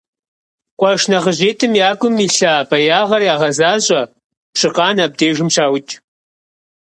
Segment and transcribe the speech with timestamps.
[0.79, 4.01] Къуэш нэхъыжьитӀым я гум илъа фӀеягъэр ягъэзащӀэ:
[4.53, 5.91] Пщыкъан абдежым щаукӀ.